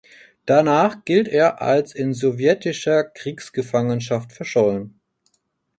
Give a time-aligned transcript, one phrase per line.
[0.47, 4.99] Danach gilt er als in sowjetischer Kriegsgefangenschaft verschollen.